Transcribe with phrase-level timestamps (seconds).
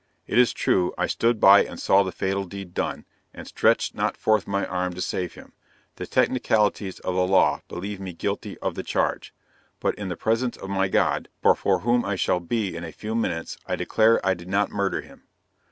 [0.25, 3.05] It is true, I stood by and saw the fatal deed done,
[3.35, 5.53] and stretched not forth my arm to save him;
[5.97, 9.31] the technicalities of the law believe me guilty of the charge
[9.79, 13.13] but in the presence of my God before whom I shall be in a few
[13.13, 15.27] minutes I declare I did not murder him.